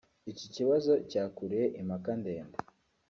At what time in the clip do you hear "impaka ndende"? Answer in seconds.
1.81-2.57